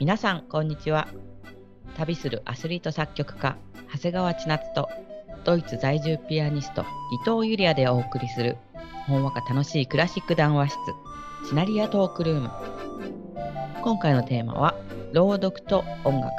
[0.00, 1.08] 皆さんこんにちは。
[1.96, 3.56] 旅するアスリート作曲家
[3.92, 4.88] 長谷川千夏と
[5.44, 6.82] ドイツ在住ピアニスト
[7.26, 8.56] 伊藤ゆりやでお送りする
[9.08, 10.78] ほんわか楽しいクラシック談話室
[11.48, 12.50] シナリアトークルーム。
[13.82, 14.76] 今回のテーマは
[15.12, 16.32] 朗読と音楽。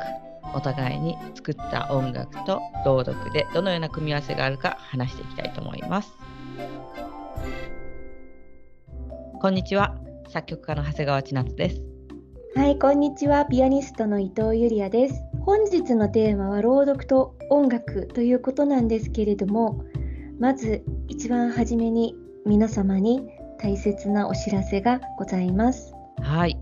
[0.56, 6.14] お互いに作った音楽と朗読でどのような組み合わせがあるか話していきたいと思います。
[9.42, 9.98] こんにちは。
[10.30, 11.89] 作曲家の長谷川千夏です。
[12.56, 13.46] はい、こんにちは。
[13.46, 15.24] ピアニストの伊藤ゆりやです。
[15.42, 19.84] 本日のテーマは朗読と音楽ということなんですけれども、
[20.40, 23.22] まず一番初めに皆様に
[23.60, 25.94] 大切なお知らせがございます。
[26.22, 26.60] はい。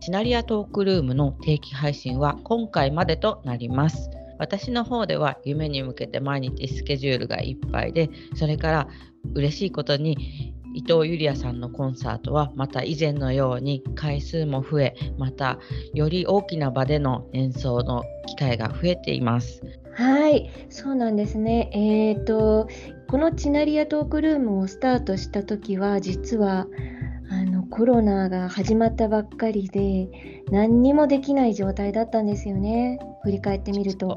[0.00, 4.10] シナリアトークルームの定期配信は今回までとなります。
[4.38, 8.88] 私の方では夢に向けて毎日スケジュールがいっぱいで、それから
[9.34, 15.58] 嬉しいことに伊藤ゆりやさんのコンサートはまた以前のように回数も増えまた
[15.94, 19.62] より大きな場での演奏の機会が増えています。
[19.94, 21.70] はいそうなんですね。
[21.72, 22.68] えーと
[23.08, 26.68] このチナリアトークルームをスタートした時は実は
[27.28, 30.08] あのコロナが始まったばっかりで
[30.52, 33.00] 何にもできない状態だったんですよね。
[33.24, 34.16] 振り返ってみると。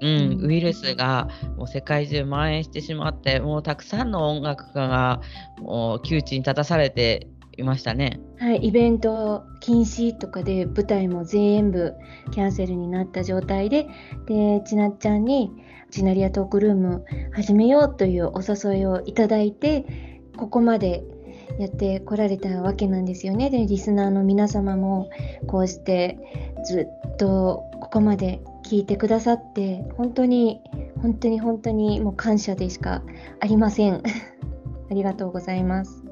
[0.00, 5.20] うん、ウイルスがもう世界中蔓延してしまってもうたくさんの音楽家が
[5.58, 8.20] もう窮地に立たされていましたね。
[8.38, 11.94] はい、イベント禁止とかで舞台も全部
[12.30, 13.88] キャンセルになった状態で
[14.26, 15.50] でちなっちゃんに
[15.90, 19.84] チナリアトークルーム始めようというお誘いをいただいて
[20.36, 21.02] ここまで
[21.58, 23.50] やってこられたわけなんですよね。
[23.50, 25.10] でリスナーの皆様も
[25.48, 26.18] こうして
[26.64, 30.60] ずっとここまで聞いてくださって本当に
[31.00, 33.02] 本当に本当にもう感謝でしか
[33.40, 34.02] ありません。
[34.90, 36.07] ありがとうございます。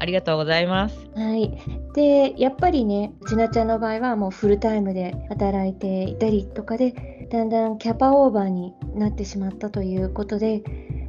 [0.00, 0.96] ありがとうございます。
[1.14, 1.56] はい。
[1.94, 10.62] でやっぱりねちなちゃんの場合はもうフルタイムで働いていたりとかでだんだんキャパオーバーになってしまったということで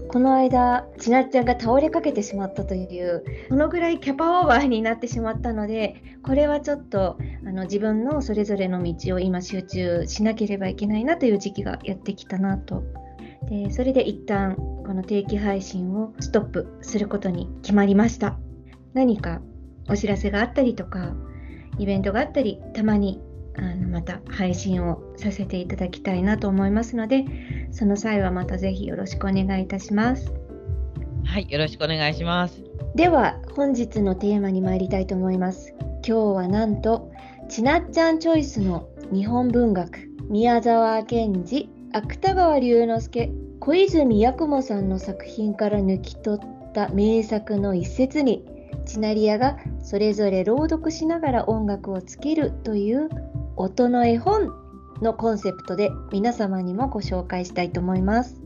[0.10, 12.84] この間ちなちゃんが倒れかけてしまったというそのぐらいキャパオーバーになってしまったのでこれはちょっとあの自分のそれぞれの道を今集中しなければいけないなという時期がやってきたなと。
[13.50, 18.38] でそれで一旦この定期配信をストップすることに決まりました。
[18.94, 19.42] 何か
[19.90, 21.14] お知らせがあったりとか
[21.78, 23.22] イベントがあったりたまに
[23.58, 27.26] あのまた配信をさせていただきたいなと思いますので
[27.72, 30.34] その際はまたぜひよろしくお願いいたします。
[31.26, 32.64] はいよろしくお願いします。
[32.96, 35.74] では本日のテーマに参りたいと思います。
[36.06, 37.12] 今日はなんと
[37.50, 48.46] ちなっちゃんチョイスの日本文学宮沢賢治芥川龍之介小泉八雲さんの作品から抜き取った名作の一節に
[48.86, 53.10] チナリアがそれぞれ朗読しながら音楽をつけるという
[53.56, 54.54] 音の絵本
[55.02, 58.42] のコンセプトで皆様にもご紹介したいと思います。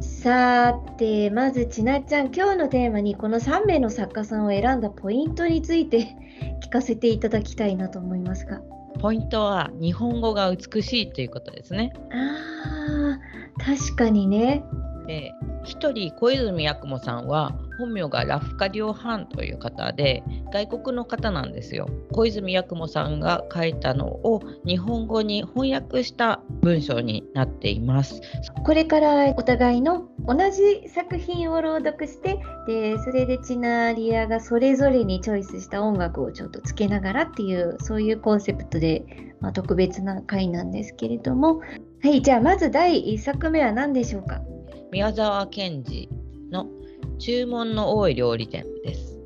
[0.00, 6.16] さて、まずちなっちゃん、今日のテーマにこの3名の作家さんを選んだポイントについて
[6.64, 8.60] 聞かせていただきたいなと思いますが。
[9.00, 11.92] ポイントは日本語が美しいということですね。
[12.12, 13.18] あ
[13.60, 14.64] 確かにね。
[15.06, 15.32] で
[15.64, 20.22] 1人小泉八雲さんは本名がラフカディオ・ハンという方で
[20.52, 21.88] 外国の方なんですよ。
[22.12, 28.20] 小泉八雲さんが書いたのを日本語に翻訳した文章になっています。
[28.64, 39.04] これからお互いの同じ作品を朗読してでそれでチナリアがそれぞれにチョイスした音楽をちょっとつけながらっていうそういうコンセプトで、
[39.40, 41.60] まあ、特別な回なんですけれども。
[42.00, 44.40] はいじゃあまず第1作目は何でしょうか？
[44.92, 46.08] 宮沢賢治
[46.52, 46.66] の
[47.18, 49.18] 注文の多い料理店です。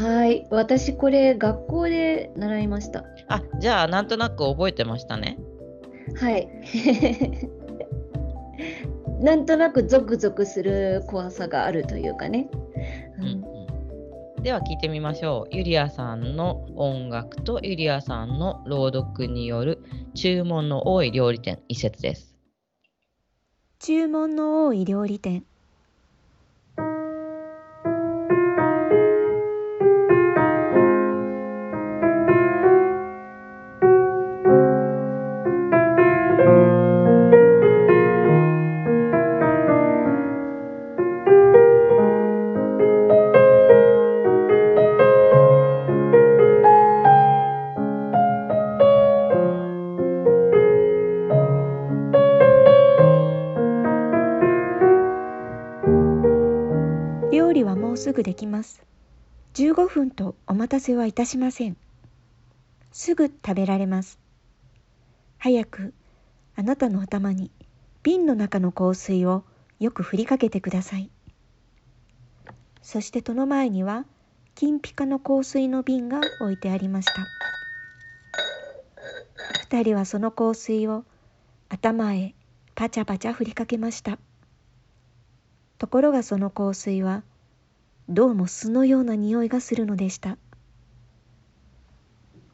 [0.00, 3.04] はい、私これ学校で習いました。
[3.28, 5.38] あ、じゃあなんとなく覚えてましたね。
[6.16, 6.48] はい。
[9.20, 12.50] なんとなくゾクゾクする怖さがあるというかね。
[13.18, 13.24] うん、
[14.36, 15.56] うん、では聞いてみましょう。
[15.56, 19.82] ユリアさんの音楽とユリアさんの朗読による
[20.14, 22.34] 注文の多い料理店一節です。
[23.78, 25.44] 注文の多い料理店
[60.82, 61.76] せはいたしません。
[62.90, 64.18] すぐ食べられます。
[65.38, 65.94] 早く
[66.56, 67.50] あなたの頭に
[68.02, 69.44] 瓶の中の香水を
[69.78, 71.08] よく振りかけてください。
[72.82, 74.04] そしてその前には
[74.56, 77.26] 金ピカの香水の瓶が置いてありました。
[79.70, 81.04] 二人はその香水を
[81.68, 82.34] 頭へ
[82.74, 84.18] パチャパチャ振りかけました。
[85.78, 87.22] ところがその香水は
[88.08, 90.36] どうも巣のような匂いがするのでした。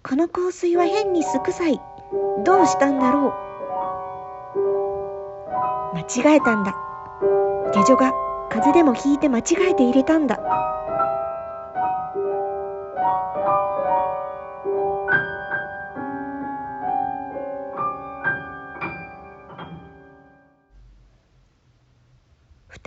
[0.02, 1.80] この香水は変に酢臭い。
[2.44, 3.34] どうしたんだろ
[5.92, 5.94] う。
[5.94, 6.74] 間違えたんだ。
[7.72, 8.12] 下女が
[8.48, 10.38] 風でもひいて間違えて入れたんだ。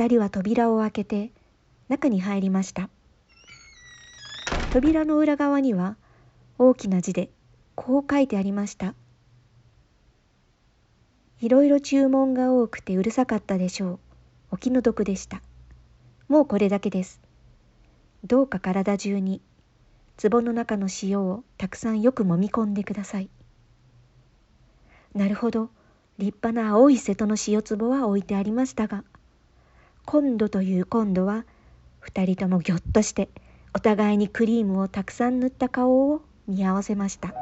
[0.01, 1.31] 二人は扉を開けて
[1.87, 2.89] 中に入りました
[4.71, 5.95] 扉の裏側には
[6.63, 7.31] 大きな字で
[7.73, 8.93] こう書いてありました。
[11.39, 13.99] いろいろ注文が多くてうるさかったでしょう。
[14.51, 15.41] お気の毒でした。
[16.27, 17.19] もうこれだけです。
[18.23, 19.41] どうか体中に
[20.21, 23.29] 壺の中の塩をたくさんよく揉み込んでください。
[25.15, 25.71] なるほど。
[26.19, 29.03] 立派な青い瀬戸の塩壺は置いてありましたが
[30.05, 31.43] 今度という今度は
[31.99, 33.29] 二人ともぎょっとして
[33.73, 37.33] お互いにクリームをたくさん塗った顔を見合わせました。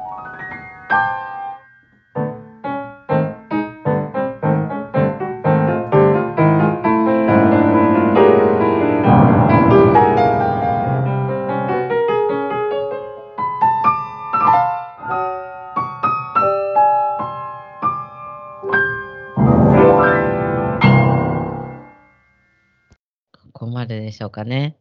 [23.52, 24.79] ここまででしょうかね。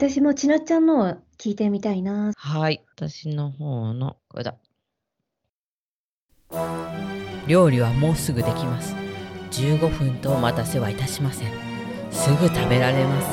[0.00, 2.32] 私もちなちゃんのを聞いてみたいな。
[2.34, 2.82] はい。
[2.96, 4.56] 私の方の、これだ。
[7.46, 8.96] 料理はもうすぐできます。
[9.50, 11.52] 15分とお待たせはいたしません。
[12.10, 13.26] すぐ食べられます。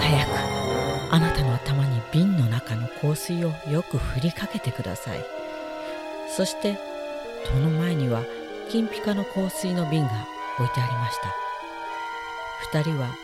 [0.00, 5.20] 早く、あなたの頭に瓶の中の香水をよく振りかけてください。
[6.36, 6.76] そして、
[7.44, 8.24] その前には
[8.72, 10.10] 金ピカの香水の瓶が
[10.58, 11.32] 置いてありました。
[12.76, 13.14] 二人は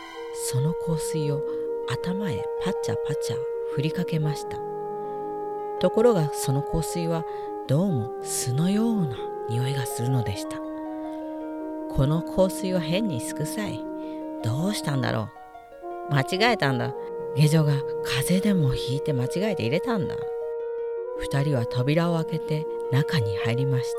[0.49, 1.41] その香水を
[1.89, 3.37] 頭へパチャパチャ
[3.75, 4.57] 振りかけました。
[5.79, 7.25] ところがその香水は
[7.67, 9.17] どうも巣のような
[9.49, 10.57] 匂いがするのでした。
[10.57, 13.79] この香水は変にすくさい。
[14.43, 15.29] どうしたんだろ
[16.09, 16.13] う。
[16.13, 16.93] 間違えたんだ。
[17.35, 20.15] 下女が風邪でもひいて間違えて入れたんだ。
[21.19, 23.91] 二人は扉を開けて中に入りまし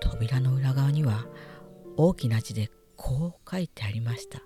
[0.00, 0.10] た。
[0.10, 1.26] 扉の裏側には
[1.96, 4.40] 大きな字でこう書いてありました。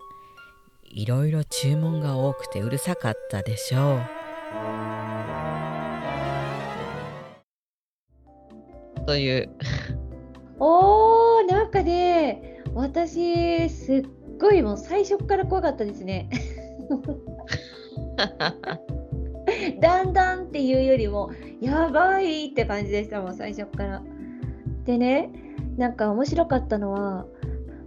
[0.94, 4.00] いろいろ注文が多くてうるさかったでしょう。
[9.06, 9.49] という。
[10.61, 14.06] おーなんかね私すっ
[14.39, 16.29] ごいもう最初から怖かったですね。
[19.81, 21.31] だんだんっていうよりも
[21.62, 24.03] やばいって感じでしたもん最初から。
[24.85, 25.31] でね
[25.79, 27.25] なんか面白かったのは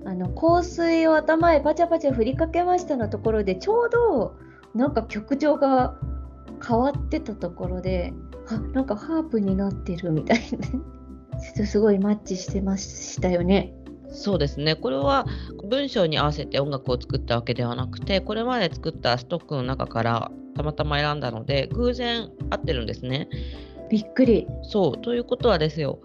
[0.06, 4.36] あの香水を頭へパチャパチャ振りかけましたのところでちょうど
[4.75, 5.96] なんか曲調が
[6.66, 8.14] 変わってたところで
[8.47, 10.44] あなんかハープになってるみたいな
[11.40, 13.74] ちょっとすごいマッチしてましたよね。
[14.07, 15.26] そうですねこれは
[15.68, 23.28] 文章に合わせて音楽を作ったわけではなくてこれまで作ったストックの中からたまたま選んだので偶然合ってるんですね。
[23.90, 24.47] びっくり。
[24.62, 26.00] そうということはですよ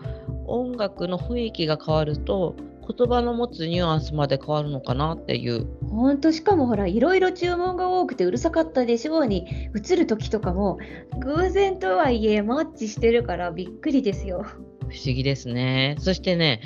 [0.47, 2.57] 音楽の雰囲気が変わると
[2.93, 5.67] 言葉の持つニュアンスまで変わるのかなっていう。
[5.89, 10.79] ほんとしかもほらいろいろ注文が多くてうるさかったでしょうに映る時とかも
[11.21, 14.45] 偶然とはいえマッチしてるからびっくりですよ。
[14.89, 15.97] 不思議ですね。
[15.99, 16.61] そしてね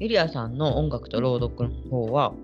[0.00, 2.34] ユリアさんの音楽と朗読の方は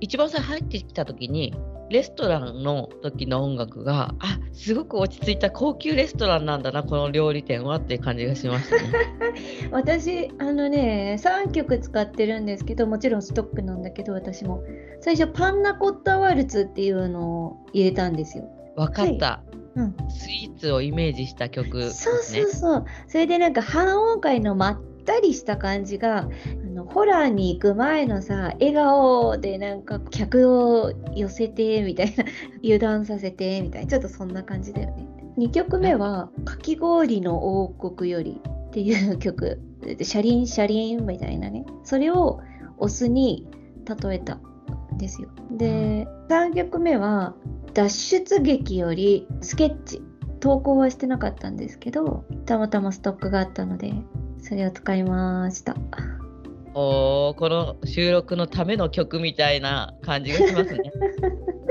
[0.00, 1.54] 一番最初入ってきた時に
[1.92, 8.92] レストランの時の音楽があすごく落ち着いた高級レストランなんだなこの料理店はっていう感じがしましたね。
[9.70, 14.62] 私あのね3曲使ってるんですけどもちろんストックなんだけど私も。
[15.00, 18.44] 最初パンナコッタワルツっていうのを入れたんですよ。
[18.76, 19.42] 分かった、は
[19.76, 19.80] い。
[19.80, 22.84] うん、スイーツをイメージした曲、ね、そうそうそう。
[23.08, 26.28] それでなんか半音階のまったりした感じが
[26.72, 32.24] のホラーに行く前のさ笑顔でなんか客を寄せてみたいな
[32.62, 35.06] 油断させてみたいなちょっとそんな感じだよね。
[35.38, 39.60] 2曲目は「かき氷の王国より」っていう曲
[40.00, 42.40] シャリンシャリンみたいなねそれを
[42.78, 43.46] オスに
[43.84, 44.34] 例えた
[44.94, 45.28] んですよ。
[45.50, 47.34] で3曲目は
[47.74, 50.02] 「脱出劇よりスケッチ」
[50.40, 53.94] 投稿はしてなかったんですけどたまたまストックがあったので
[54.42, 55.76] それを使いました。
[56.74, 60.92] おーこの収録のための曲みたいな感じがしますね。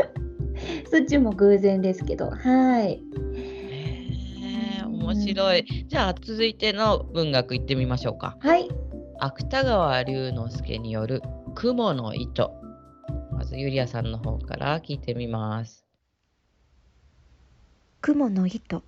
[0.89, 3.01] そっちも偶然ですけど、はい。
[4.85, 5.65] 面白い。
[5.87, 8.37] じゃあ続いての文学いってみましょうか。
[8.39, 8.69] はい。
[9.19, 11.21] 芥川龍之介による
[11.53, 12.51] 「雲の糸」
[13.31, 15.85] まずゆりやさんの方から聞いてみます。
[18.01, 18.83] 雲の糸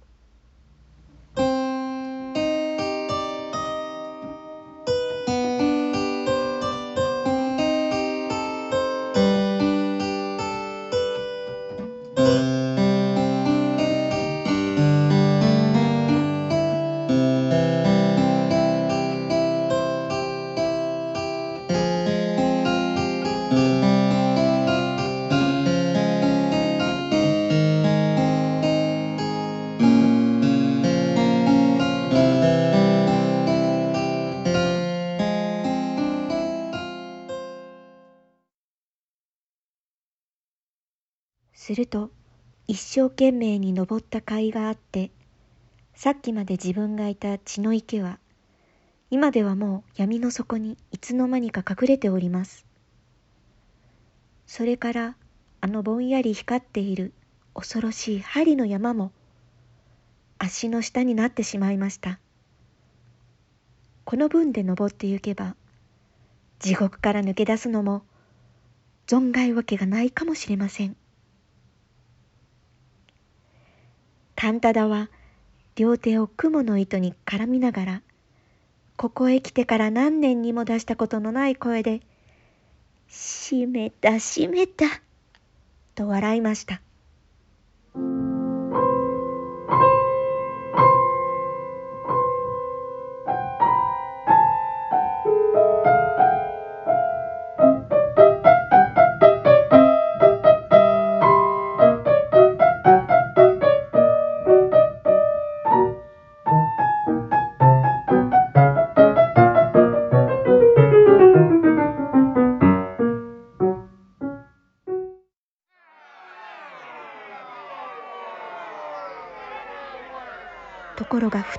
[41.63, 42.11] すると
[42.67, 45.11] 一生懸命に登った甲斐があって
[45.95, 48.19] さっきまで自分がいた血の池は
[49.09, 52.65] 今ではもう闇の底にいつの間にか隠れております。
[54.45, 55.15] それから
[55.61, 57.13] あのぼんやり光っている
[57.53, 59.13] 恐ろしい針の山も
[60.39, 62.19] 足の下になってしまいました。
[64.03, 65.55] この分で登ってゆけば
[66.59, 68.03] 地獄から抜け出すのも
[69.07, 70.97] 存外わけがないかもしれません。
[74.43, 75.09] カンタダは
[75.77, 78.01] 両手を雲の糸に絡みながら
[78.97, 82.01] ここへ来てから何年にも出したことのない声で
[83.07, 84.83] 「閉めた閉めた」
[85.95, 86.81] と笑いました。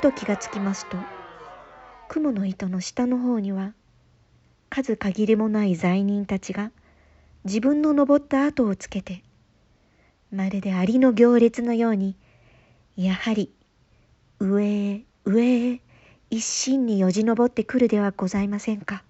[0.04, 0.98] と気がつきますと
[2.08, 3.72] 雲の糸の下の方には
[4.68, 6.72] 数限りもない罪人たちが
[7.44, 9.22] 自分の登った跡をつけて
[10.30, 12.16] まるでアリの行列のように
[12.98, 13.50] やはり
[14.40, 15.80] 上へ上へ
[16.28, 19.04] 一心によじ登ってくるではございませんか。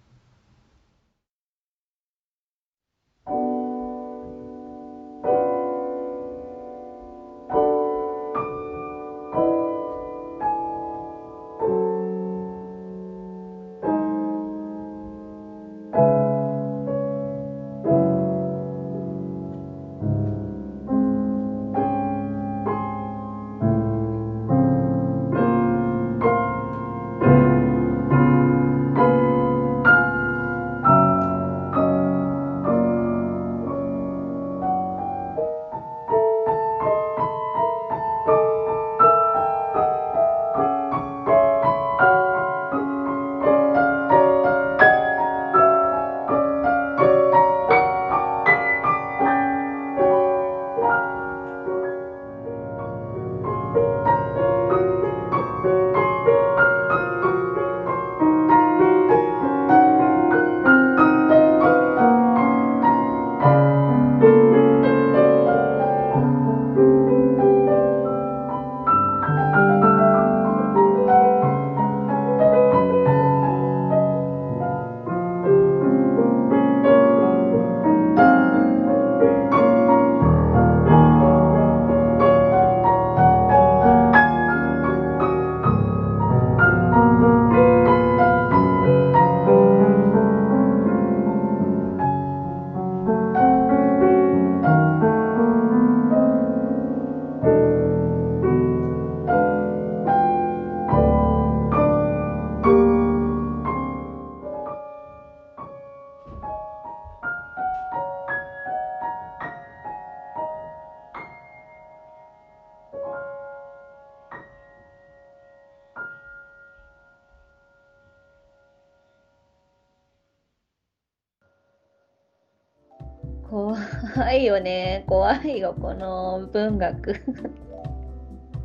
[124.57, 125.05] よね。
[125.07, 127.23] 怖いよ、この文学。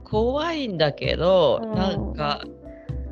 [0.03, 2.41] 怖いんだけど、うんなんか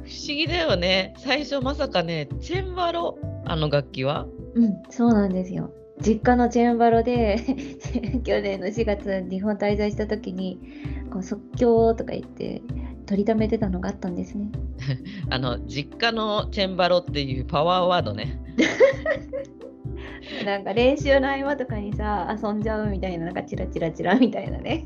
[0.07, 4.25] 思議だよね最初まさかねチェンバロあの楽器は？
[4.55, 5.72] うん、そうなんですよ。
[6.01, 7.38] 実家のチェンバロで
[8.24, 10.60] 去年の4月日本滞在した時に
[11.12, 12.62] こう即興とか言って
[13.05, 14.50] 取りためてたのがあったんですね。
[15.29, 18.39] あの実家のチェンバロっていうパワーワードね
[20.46, 24.84] なんか練習の合間とかにさ遊んじゃうみたいななんかチラチラチラみたいなね。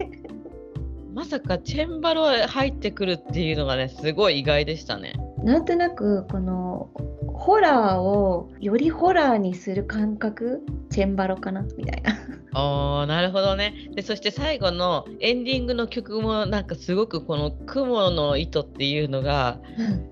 [1.13, 6.89] まさかチェンバロ入ってくるっていうのがねすごい意外でしたねなんとなくこの
[7.33, 12.13] ホラーをよりホラーにする感覚チェンバロかなみたいな。
[12.53, 19.59] なるほどねでそして最後のエンディングの曲もなんかすごくこの「雲の糸」っていうのが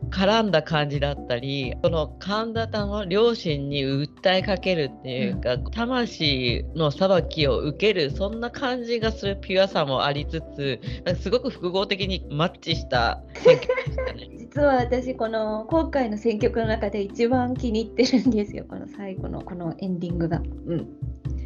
[0.10, 14.30] 絡んだ感じだったりこの神田田の両親に訴えかけるっていうか、魂の裁きを受けるそんな感じがするピュアさもありつつなんかすごく複合的にマッチした選曲でしたね。
[14.40, 20.42] 実は私この今回の選曲の中で一番気に入ってるんですよこの最後のこのエンディングが。
[20.66, 20.88] うん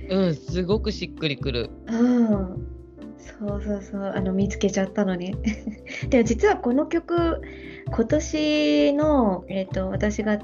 [0.10, 1.70] うん、すごくしっくりくる。
[1.88, 2.68] うん、
[3.18, 5.36] そうそうそうあの見つけちゃったのに。
[6.10, 7.42] でも実はこの曲
[7.92, 10.40] 今年の、えー、と私が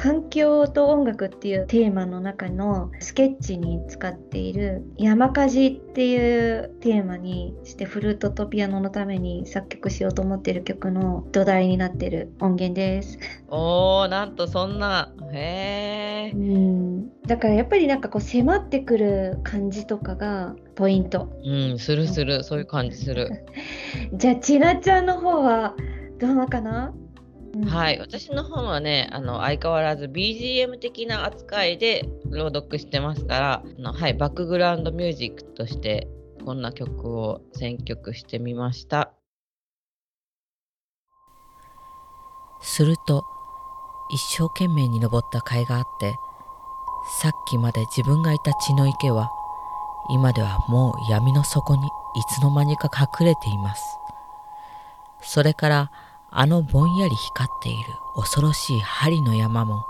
[0.00, 13.18] 環境と音楽っていうテーマの中のスケッチに使っている山火事っていうテーマにしてフルートとピアノのために作曲しようと思ってる曲の土台になってる音源です。
[13.48, 21.28] おーなんとそんなへえうん、だからやっぱりなんかこう迫ってくる感じとかがポイント。
[21.44, 23.44] うんするするそういう感じする。
[24.16, 25.74] じゃあちなちゃんの方は
[26.18, 26.94] どうかな、
[27.54, 27.64] うん。
[27.64, 36.08] はい、私の方はねあの相変わらず BGM 的な扱いで朗読してますからあの、はい、バックグラウンドミュージックとして
[36.44, 39.12] こんな曲を選曲してみました。
[42.62, 43.24] すると
[44.12, 46.14] 一生懸命に登った甲斐があって
[47.20, 49.30] さっきまで自分がいた血の池は
[50.10, 51.90] 今ではもう闇の底にい
[52.34, 53.82] つの間にか隠れています。
[55.22, 55.92] それから
[56.32, 59.84] あのぼんやり光っている恐ろしい針の山も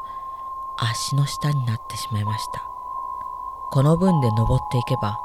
[0.79, 2.63] 足の下になってしまいました。
[3.71, 5.19] この分で登っていけば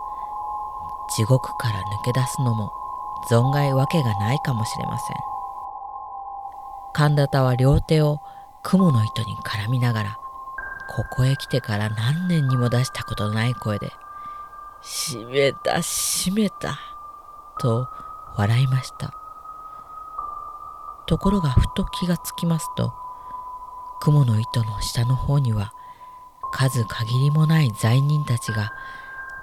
[1.15, 2.71] 地獄から抜け出すのも
[3.30, 5.15] 存外わけがないかもしれません。
[6.93, 8.19] 神田田は両手を
[8.63, 10.17] 雲の糸に絡みながら
[10.88, 13.91] ここへ来てから何年にも出したことのない声で
[14.84, 16.78] 「閉めた閉めた」
[17.60, 17.88] と
[18.38, 19.25] 笑いました。
[21.08, 22.94] ところがふと気がつきますと
[24.00, 25.74] 雲の糸の下の方には
[26.52, 28.72] 数限りもない罪人たちが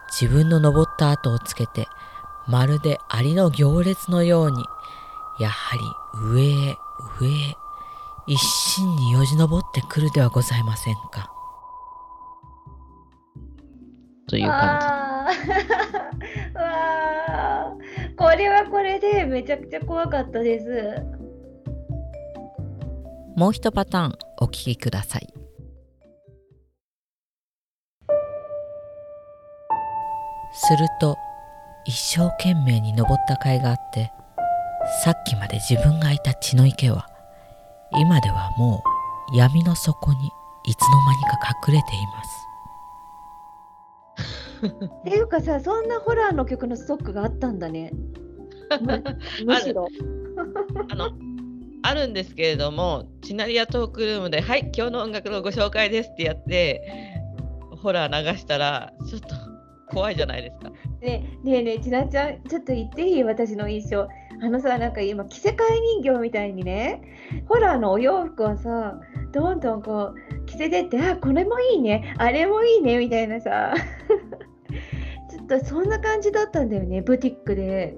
[0.09, 1.87] 自分の登った跡をつけて
[2.47, 4.65] まるでアリの行列のように
[5.39, 5.83] やはり
[6.35, 6.77] 上へ
[7.21, 7.57] 上へ
[8.27, 11.33] 一心によじ登ってくるではございませんか。
[14.29, 21.22] という感あー わーこれはこれでめちゃくちゃ怖かったです。
[23.35, 23.41] じ。
[23.41, 25.33] もう一パターンお聞きください。
[30.55, 31.17] すると
[31.87, 34.13] 一生懸命に登った甲斐があって
[35.03, 37.09] さっきまで自分がいた血の池は
[37.93, 38.83] 今ではも
[39.33, 40.31] う闇の底に
[40.65, 42.43] いつの間にか隠れています。
[45.01, 47.93] っていうかさそんなホラーの曲のストックがあったんだね。
[48.81, 49.03] む
[49.45, 49.89] むしろ。
[50.91, 51.11] あの
[51.83, 56.83] あるんですけれどもチナリアトークルームで「はい今日の音楽のご紹介です」ってやって
[57.83, 59.35] ホラー流したらちょっと
[59.89, 60.71] 怖いじゃないですか。
[60.71, 60.77] ね
[61.45, 63.25] えねえねえちなちゃんちょっと言っていい？
[63.25, 64.09] 私の印象。
[64.43, 67.01] あのさなんか今着せ替え人形みたいにね
[67.47, 68.99] ホラーのお洋服をさ
[69.33, 72.15] どんどんこう着せてってあこれもいいね。
[72.19, 72.99] あれもいいね。
[72.99, 73.75] みたいなさ。
[75.31, 77.95] ちょっとそんな感じだったんだよねブティックで。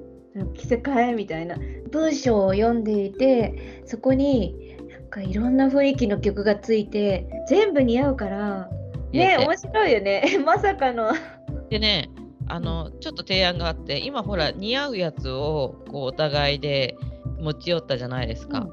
[0.55, 1.57] 着せ替えみたいな
[1.91, 8.69] 文章を読んでいてそこになんかいろんな雰囲気の曲がついて全部似合うから
[9.13, 9.39] ね。
[9.39, 10.25] 面白いよね。
[10.45, 11.13] まさかの。
[11.71, 12.11] でね
[12.47, 16.97] あのちょっと提案があって今ほら似合うやつをこうお互いで
[17.41, 18.69] 持ち寄ったじゃないですか。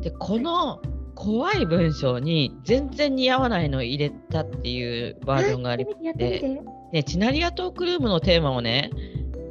[0.00, 0.80] でこの
[1.14, 6.60] 怖い文章に全然似合わないのを入れたっていうバージョンがありまやって。
[6.92, 8.90] ね、チナリアトークルームのテーマをね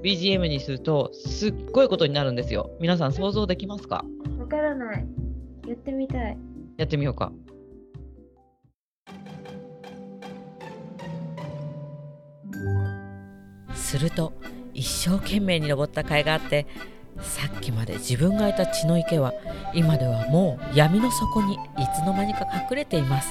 [0.05, 2.69] BGM にするとすっごいことになるんですよ。
[2.79, 4.05] 皆さん想像できますか？
[4.37, 5.07] わからない。
[5.67, 6.37] やってみたい。
[6.77, 7.31] やってみようか。
[13.73, 14.33] すると
[14.75, 16.67] 一生懸命に登った甲斐があって
[17.21, 19.33] さっきまで自分がいた血の池は
[19.73, 21.57] 今ではもう闇の底にい
[21.95, 23.29] つの間にか隠れています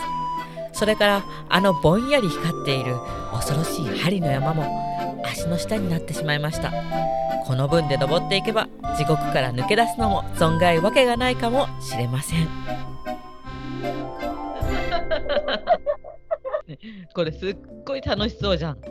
[0.72, 2.96] それからあのぼんやり光っている
[3.32, 4.93] 恐ろしい針の山も
[5.35, 6.73] 足の下になってしまいました。
[7.44, 12.49] この分で登っていけば地獄から抜け出すのも存外わけがないかもしれません。
[17.14, 18.79] これすっごい楽しそうじゃん。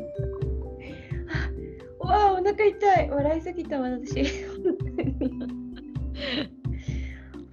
[2.00, 3.10] わあお腹痛い。
[3.10, 4.22] 笑いすぎた私。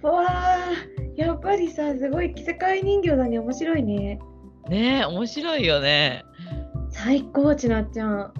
[0.03, 0.59] わあ
[1.15, 3.39] やっぱりさすごい世界人形だね。
[3.39, 4.19] 面白いね。
[4.69, 6.25] ねえ面白いよね。
[6.89, 8.33] 最高ちなっちゃん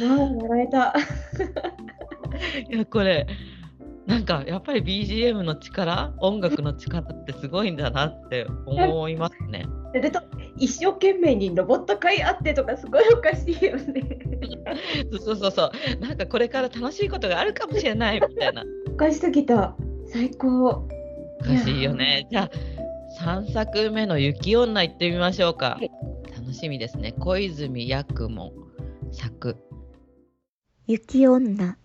[0.00, 0.94] 笑えた
[2.70, 3.26] いやこれ
[4.06, 9.66] なんかやっぱり BGM の力音楽の力ってすごいんだなって思いますね。
[9.92, 10.20] でと
[10.56, 14.18] 一生懸命にロボット会あってとかすごいおかしいよね。
[15.24, 18.64] そうそうそうなんかこれから楽しいことがあるかもしれないみたいな。
[18.92, 20.68] おかしすぎた最高。
[20.68, 22.26] おかしいよね。
[22.30, 22.50] じゃ
[23.18, 25.78] あ3作目の雪女行ってみましょうか。
[25.78, 25.90] はい、
[26.36, 27.12] 楽しみですね。
[27.12, 28.52] 小泉八雲
[29.12, 29.56] 作。
[30.90, 31.79] 雪女。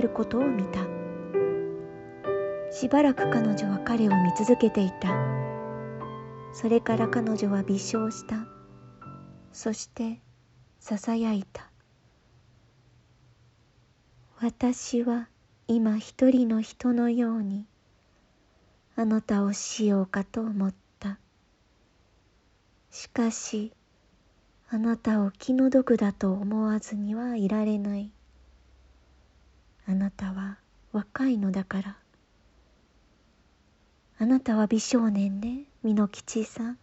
[0.00, 0.80] ることを見た。
[2.72, 5.08] しばらく彼女は彼を見続けていた。
[6.52, 8.46] それから彼女は微笑した。
[9.52, 10.20] そして
[10.78, 11.70] ささやいた。
[14.40, 15.28] 私は
[15.68, 17.66] 今一人の人のように
[18.96, 21.18] あなたをしようかと思った。
[22.90, 23.72] しかし
[24.70, 28.10] あなたを気の毒だと思わずにはいられない。
[29.86, 30.58] あなたは
[30.92, 31.96] 若いのだから。
[34.18, 36.78] あなたは美少年ね、美濃吉さん。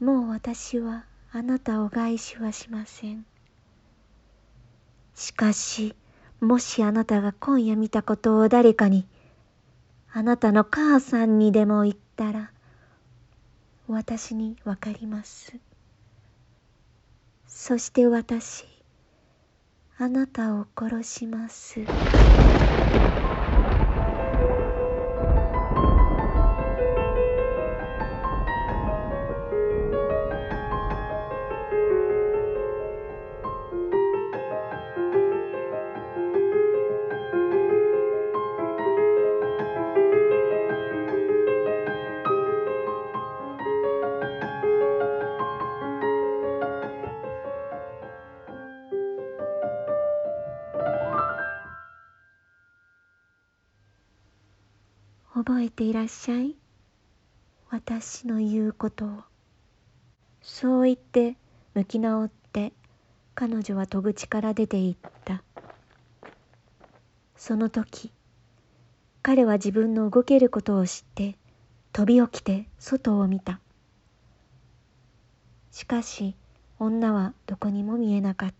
[0.00, 3.24] もう私はあなたを外視はしません。
[5.14, 5.94] しかし、
[6.40, 9.06] もしあなたが今夜見たことを誰かに、
[10.12, 12.50] あなたの母さんにでも言ったら、
[13.88, 15.54] 私にわかります。
[17.46, 18.71] そして私
[20.04, 21.88] あなたを殺します。
[55.44, 56.54] 覚えていらっしゃい。
[57.68, 59.08] 私の言うことを。
[60.40, 61.36] そう言って
[61.74, 62.72] 向き直って
[63.34, 65.42] 彼女は戸口から出て行った。
[67.34, 68.12] その時
[69.20, 71.36] 彼は自分の動けることを知って
[71.92, 73.58] 飛び起きて外を見た。
[75.72, 76.36] しかし
[76.78, 78.51] 女はどこにも見えなかった。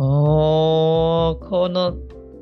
[0.00, 1.96] おこの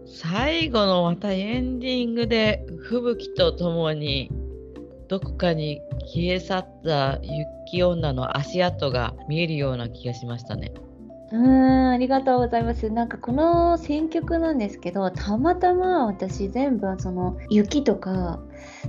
[0.07, 4.31] 最後のまたエンディングで吹雪とともに
[5.09, 10.75] どこかに消え去った雪女の足跡が見えるような気がしましたね。
[11.33, 12.89] うん、ありがとうございます。
[12.89, 18.39] なんかこの選曲なんですけど、たまたま私全部その雪とか、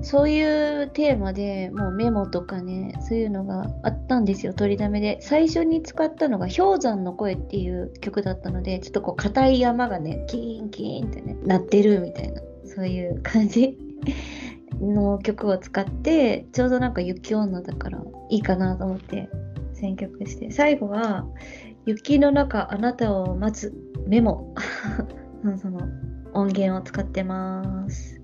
[0.04, 5.18] そういうテーマでもうメモとかね、そういうのがあったんですよ、取りだめで。
[5.22, 13.78] 最初に使ったのが氷山の声っていう曲だったので、ちょっとこう硬い山がね、キーンキーンってね、鳴ってるみたいな、そういう感じ。
[14.80, 19.28] の曲を使ってちょうどなんか雪女だからいいかなと思って
[19.74, 21.26] 選曲して最後は
[21.88, 23.74] 雪の中あなたを待つ
[24.06, 24.54] メモ。
[25.58, 25.80] その
[26.34, 28.22] 音源を使ってます。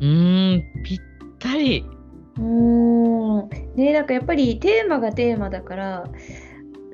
[0.00, 0.98] うーんぴっ
[1.38, 1.86] たり。
[2.36, 2.42] うー。
[2.42, 6.04] んねなんかやっぱりテーマがテーマだから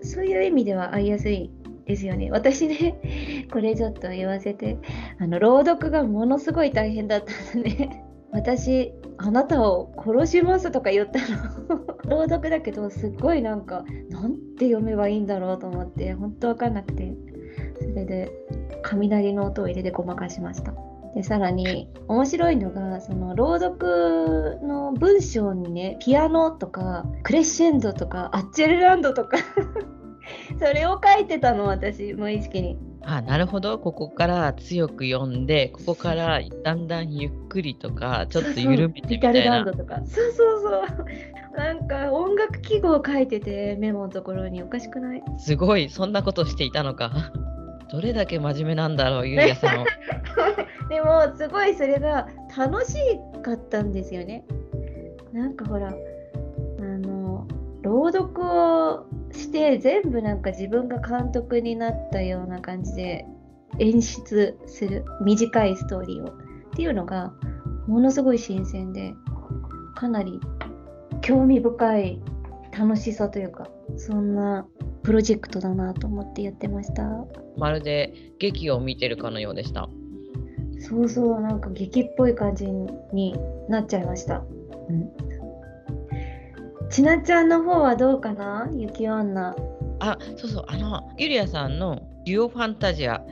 [0.02, 1.50] そういう意味では合いやすい
[1.87, 2.30] ですよね。
[2.30, 4.76] 私ねこれちょっと言わせて。
[5.18, 7.70] あの朗読がものすごい大変だったんで。
[7.70, 11.97] ね私あなたを殺しますとか言ったの。
[12.09, 17.17] 朗読だけどすっごいなんかなんて読めばいいんだろうと思って本当わかんなくて。
[17.81, 18.33] それで
[18.83, 20.75] 雷の音を入れてごまかしました。
[21.15, 29.39] でさらに面白いのがその朗読の文章にねピアノとかクレッシェンドとかアッチェルランドとか。
[30.59, 32.79] それを書いてたの私無意識に。
[33.09, 39.64] あなるほどここから強く読んでここからだんだんゆっくりとかちょっと緩めてみたいな。
[39.64, 41.07] そうそうそうそう
[41.57, 45.23] なんか音楽記号書いててメモのところにおかしくない？
[45.38, 47.12] すごいそんなことしていたのか。
[47.88, 49.87] どれだけ真面目なんだろうゆりやさんは。
[50.90, 52.95] でもすごいそれが楽し
[53.42, 54.45] かったんですよね
[55.33, 55.92] なんかほら
[57.87, 63.25] 朗読をして全部なんか自分が監督になったような感じで
[63.79, 65.05] 演出する。
[65.22, 66.31] 短いストーリーをっ
[66.75, 67.33] ていうのが
[67.87, 69.14] ものすごい新鮮で
[69.94, 70.40] かなり
[71.20, 72.20] 興味深い
[72.77, 74.66] 楽しさというかそんな
[75.05, 77.05] プロジェクトだなと思ってやってました。
[77.57, 79.88] まるで劇を見てるかのようでした。
[80.81, 83.35] そうそうなんか劇っぽい感じに
[83.68, 84.44] なっちゃいました、
[84.88, 85.26] うん、
[86.90, 88.68] ちなちゃんの方はどうかな？
[88.72, 89.55] 雪女。
[90.01, 90.64] あそうそう。
[90.68, 93.22] あのゆりやさんのデュオファンタジア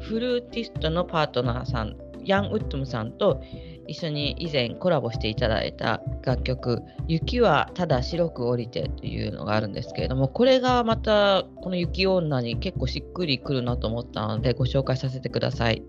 [0.00, 3.42] フルーティストのパートナーさんヤン・ウッドムさんと
[3.86, 15.82] 一緒に以前コラボしていただいた楽曲「雪はただ白く降りて」というのがあるんですけれどもこれがまたこの雪女に結構しっくりくるなと思ったのでご紹介させてください。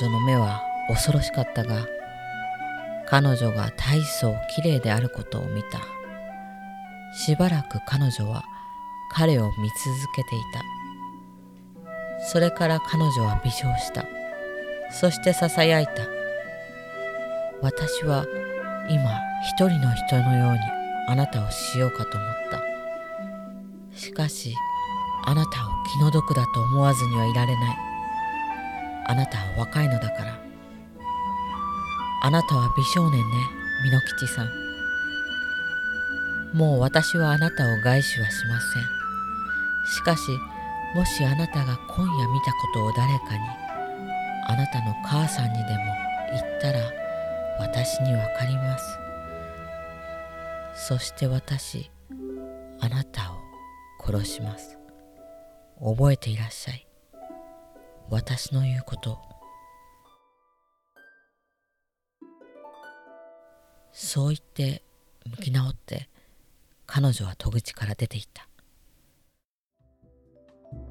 [0.00, 1.86] 女の目は恐ろしかったが
[3.08, 5.80] 彼女が大層きれいであることを見た。
[7.14, 8.44] しばらく彼女は
[9.10, 10.62] 彼を見続けていた。
[12.26, 14.04] それから彼女は微笑した。
[14.90, 15.92] そしてささやいた。
[17.62, 18.26] 私は
[18.90, 19.10] 今
[19.42, 20.58] 一人の人のように
[21.08, 23.96] あなたをしようかと思った。
[23.96, 24.54] しかし
[25.24, 27.87] あなたを気の毒だと思わずにはいられない。
[29.08, 30.38] あなたは若いのだから。
[32.20, 33.24] あなたは美少年ね
[33.84, 34.48] 美濃吉さん。
[36.52, 38.82] もう私はあなたを害しはしません。
[39.86, 40.20] しかし
[40.94, 43.40] もしあなたが今夜見たことを誰かに
[44.46, 45.68] あなたの母さんにでも
[46.32, 46.80] 言ったら
[47.60, 48.98] 私にわかります。
[50.74, 51.90] そして私
[52.80, 53.36] あなたを
[54.04, 54.78] 殺します。
[55.80, 56.87] 覚えていらっしゃい。
[58.10, 59.12] 私の言うこと。
[59.12, 59.18] を
[63.92, 64.82] そう言って
[65.26, 66.08] 向き直って
[66.86, 68.48] 彼女は戸口から出ていった。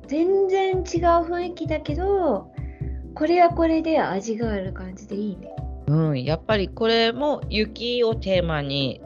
[0.07, 2.51] 全然違う雰囲気だけど
[3.13, 5.55] これはこれで味がある感じでいいね。
[5.87, 9.01] うんやっぱりこれも雪をテーマに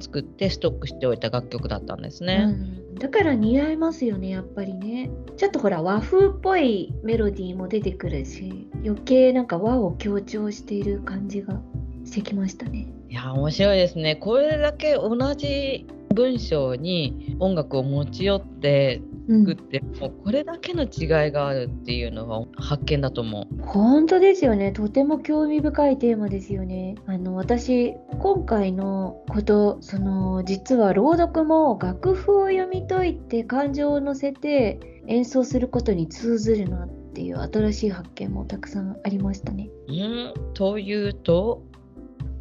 [0.00, 2.44] 作ってストックしておいた楽曲だったんですね。
[2.46, 11.60] うん、だから似合いますよねやっぱりねちょっとほら和風っぽいメロディーも出てくるし余計なんか和を強調している感じが
[12.04, 14.16] してきましたねいや面白いですね。
[14.16, 19.46] これだけ同じ文章に音楽を持ち寄ってうん。
[19.46, 23.62] 作って、もうこれだけの違いがあるっていうのが発見だと思う。
[23.62, 24.72] 本当ですよね。
[24.72, 26.96] とても興味深いテーマですよね。
[27.06, 39.70] あの私今回のことその実は朗読も楽譜を読み解いて感情を乗せて演奏することに通ずるなっていう新しい発見もたくさんありましたね。
[39.88, 40.34] うん？
[40.54, 41.62] というと？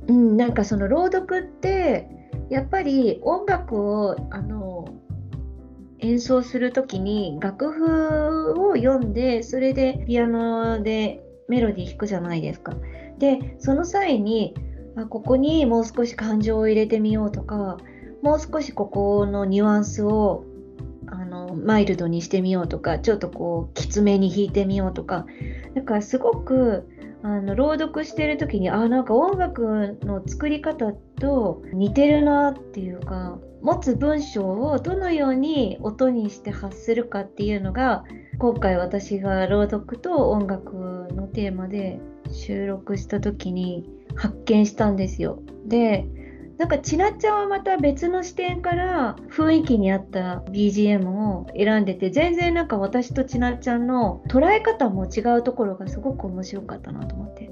[0.07, 2.09] うん、なんかその朗読って
[2.49, 4.85] やっぱり音楽をあの
[6.03, 12.73] 演奏する時に楽譜を読んでそれでピアノでメロディー弾くじゃないですか。
[13.19, 14.53] でその際に
[14.95, 17.77] あここにもう少し感情を入れてみようとか
[18.21, 20.45] もう少しここのニュアンスを
[21.07, 25.25] あのマイルドにしてみようとかちょっとこうきつめに弾いてみようとか
[25.73, 26.89] だからすごく
[27.23, 38.03] あの朗読してる時にあなんか音楽の作り方と似てるなっていうか持つ文章をどのように音にして発するかっていうのが
[38.39, 45.39] 今回私が朗読と音楽のテーマで収録した時に発見したんですよ。
[45.65, 46.05] で
[46.57, 57.49] なんかちなっちゃんはまた別の視点から雰囲気に合った BGM を選んでて全然なんか私とちなっちゃんの捉え方も違うところがすごく面白かったなと思って。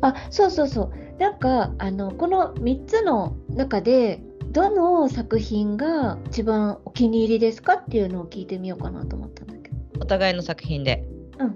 [0.00, 4.20] あそうそうそうなんかあのこの3つの中で
[4.52, 9.76] どの作品が一番お気に入りですかっていうのを聞いてみようかなと思ったんだけど。
[10.00, 11.04] お互いの作品で。
[11.38, 11.54] うん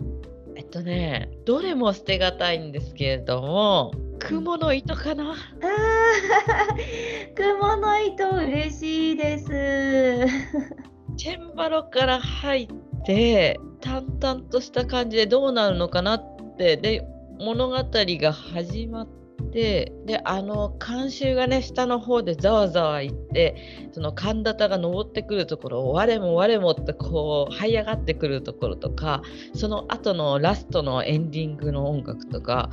[0.54, 3.92] えっとねどれも捨てがたいんですけれども
[4.28, 5.32] 雲の糸かな。
[5.32, 9.46] あー雲の糸嬉しいです。
[11.16, 12.68] チェンバロから入っ
[13.04, 17.06] て淡々とした感じでどうなるのかなってで
[17.38, 19.08] 物語が始まっ
[19.52, 29.22] てであの監修がね下の方でざわざわいってその神田田が登ってくるところを我も我もってこう這い上がってくるところとか
[29.54, 32.70] その後のラストのエンディングの音楽とか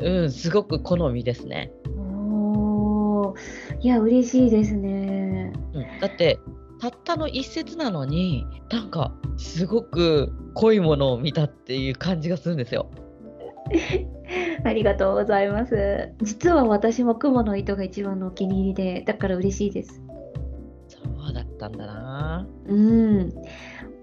[0.00, 1.72] うんすごく好みですね。
[1.96, 5.52] おーいや嬉しいですね。
[5.72, 6.38] うん、だって
[6.80, 12.90] たったの一節なのになんかすごく濃いものを見たっていう感じがするんですよ。
[14.64, 16.10] ありがとうございます。
[16.22, 20.02] 実は私も雲の糸が一番のお気に入りで、だから嬉しいです。
[20.88, 20.98] そ
[21.30, 22.46] うだったんだな。
[22.66, 23.32] うん。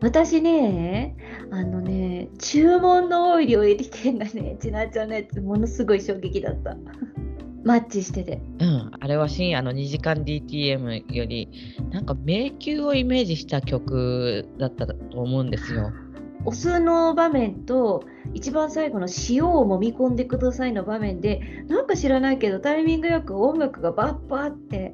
[0.02, 1.16] 私ね、
[1.54, 6.76] あのね、注文のオイルを入れてんがね、 ちなちゃんのやつ、ものすごい衝撃だった。
[7.64, 8.42] マッチしてて。
[8.60, 11.48] うん、あれは深夜の2時間 DTM より
[11.92, 15.92] なんか迷宮をイメージした曲だったと思うんですよ。
[16.46, 21.40] お酢の場面と一番最後の塩を揉み込んでくださいの場面で
[21.70, 24.92] なんか知らないけどタイミングよく音楽がバッバッって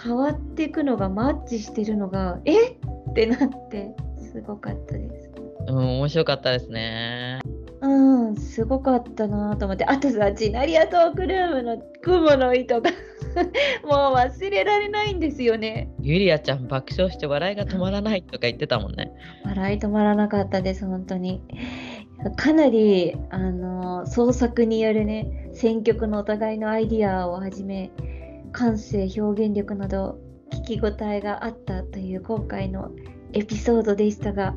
[0.00, 2.76] 変わっていくのがマッチしてるのがえっ？
[3.10, 5.25] ってなってすごかったです。
[5.68, 7.40] うん、面白かったですね。
[7.80, 9.84] うん、すごかったなと思って。
[9.84, 12.90] あとさ、チナリアトークルームの雲の糸が
[13.84, 15.90] もう忘れられないんですよね。
[16.00, 19.12] ゆりあちゃん爆笑して笑いが止まらないとか言ってたもんね。
[19.44, 21.42] 笑い止まらなかったです、本当に。
[22.36, 27.90] かなり、あの、創作によるね、選曲のお互いのアイディアをはじめ、
[28.52, 30.18] 感性、表現力など、
[30.64, 32.90] 聞き応えがあったという今回の
[33.32, 34.54] エピソードでしたが、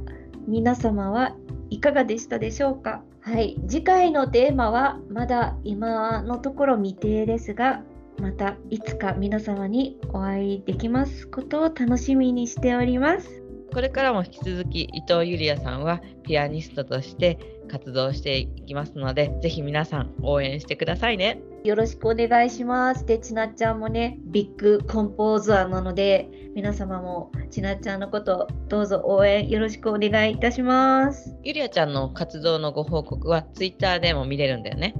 [0.49, 1.35] 皆様は
[1.69, 3.03] いかがでしたでしょうか？
[3.21, 7.83] はい、次回のテーマはまだ今のところ未定ですが、
[8.19, 13.43] またいつか皆様にお会いできますことを楽しみにしております。
[13.71, 17.37] これからも引き続き伊藤ゆりあさんはピアニストとして
[17.69, 21.39] 活動していきますので、ぜひ皆さん応援してくださいね。
[21.63, 23.05] よろしくお願いします。
[23.05, 31.35] で、ちなっちゃんもね、ビッグコンポーザーなので、皆様もちなっちゃんのことどうぞ応援よろしくお願いいたします。
[31.43, 34.95] ゆりあちゃんの活動のご報告は Twitter でも見れるんだよね。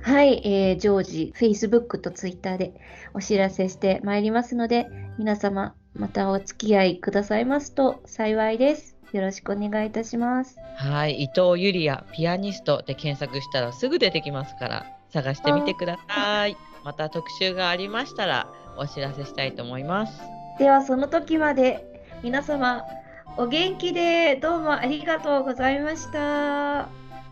[0.00, 2.74] はい、えー常時 Facebook と Twitter で
[3.12, 4.86] お知らせしてまいりますので、
[5.18, 8.96] 皆様またお付き合いくださいますと幸いです。
[9.12, 10.58] よろしくお願いいたします。
[10.76, 16.56] はい、伊藤ゆりあピアニストで検索したらすぐ出てきますから探してみてください。
[16.84, 20.20] また特集がありましたらお知らせしたいと思います。
[20.58, 22.84] ではその時まで皆様
[23.36, 26.18] お元気でどうもありがとうございました。
[26.18, 26.88] は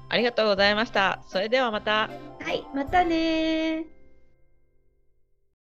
[0.09, 1.20] ありがとうございました。
[1.27, 2.11] それではまた。
[2.53, 3.94] い、またねー